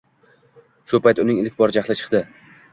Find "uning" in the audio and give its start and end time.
1.25-1.43